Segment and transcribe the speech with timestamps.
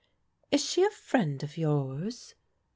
[0.51, 2.33] "Is she a friend of yours?